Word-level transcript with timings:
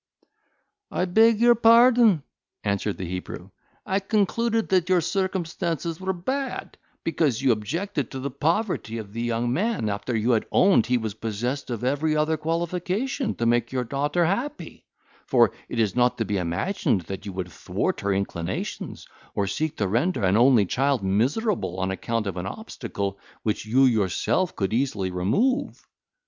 "I 0.89 1.05
beg 1.05 1.39
your 1.39 1.53
pardon," 1.53 2.23
answered 2.63 2.97
the 2.97 3.05
Hebrew, 3.07 3.51
"I 3.85 3.99
concluded 3.99 4.69
that 4.69 4.89
your 4.89 4.99
circumstances 4.99 6.01
were 6.01 6.11
bad, 6.11 6.75
because 7.03 7.39
you 7.43 7.51
objected 7.51 8.09
to 8.09 8.19
the 8.19 8.31
poverty 8.31 8.97
of 8.97 9.13
the 9.13 9.21
young 9.21 9.53
man 9.53 9.89
after 9.89 10.15
you 10.15 10.31
had 10.31 10.47
owned 10.51 10.87
he 10.87 10.97
was 10.97 11.13
possessed 11.13 11.69
of 11.69 11.83
every 11.83 12.15
other 12.17 12.35
qualification 12.35 13.35
to 13.35 13.45
make 13.45 13.71
your 13.71 13.83
daughter 13.83 14.25
happy; 14.25 14.87
for 15.27 15.51
it 15.69 15.79
is 15.79 15.95
not 15.95 16.17
to 16.17 16.25
be 16.25 16.37
imagined 16.39 17.01
that 17.01 17.27
you 17.27 17.33
would 17.33 17.51
thwart 17.51 17.99
her 18.01 18.11
inclinations, 18.11 19.07
or 19.35 19.45
seek 19.45 19.77
to 19.77 19.87
render 19.87 20.23
an 20.23 20.35
only 20.35 20.65
child 20.65 21.03
miserable 21.03 21.79
on 21.79 21.91
account 21.91 22.25
of 22.25 22.37
an 22.37 22.47
obstacle 22.47 23.19
which 23.43 23.67
you 23.67 23.83
yourself 23.85 24.55
could 24.55 24.73
easily 24.73 25.11
remove. 25.11 25.85